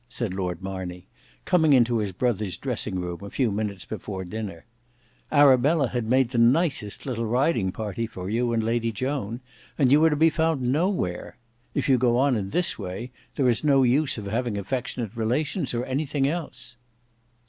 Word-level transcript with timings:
said 0.09 0.33
Lord 0.33 0.63
Marney 0.63 1.05
coming 1.45 1.73
into 1.73 1.99
his 1.99 2.11
brother's 2.11 2.57
dressing 2.57 2.95
room 2.95 3.19
a 3.21 3.29
few 3.29 3.51
minutes 3.51 3.85
before 3.85 4.25
dinner; 4.25 4.65
"Arabella 5.31 5.89
had 5.89 6.05
made 6.09 6.29
the 6.31 6.39
nicest 6.39 7.05
little 7.05 7.27
riding 7.27 7.71
party 7.71 8.07
for 8.07 8.27
you 8.27 8.51
and 8.51 8.63
Lady 8.63 8.91
Joan, 8.91 9.41
and 9.77 9.91
you 9.91 9.99
were 10.01 10.09
to 10.09 10.15
be 10.15 10.31
found 10.31 10.63
nowhere. 10.63 11.37
If 11.75 11.87
you 11.87 11.99
go 11.99 12.17
on 12.17 12.35
in 12.35 12.49
this 12.49 12.79
way, 12.79 13.11
there 13.35 13.47
is 13.47 13.63
no 13.63 13.83
use 13.83 14.17
of 14.17 14.25
having 14.25 14.57
affectionate 14.57 15.11
relations, 15.15 15.71
or 15.71 15.85
anything 15.85 16.27
else." 16.27 16.77